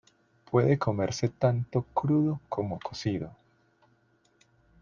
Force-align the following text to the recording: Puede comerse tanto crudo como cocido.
Puede 0.49 0.79
comerse 0.79 1.29
tanto 1.29 1.83
crudo 1.93 2.39
como 2.49 2.79
cocido. 2.79 3.35